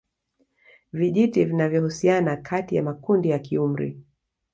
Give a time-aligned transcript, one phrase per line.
[0.93, 3.99] Vijiti vinavyohusiana kati ya makundi ya kiumri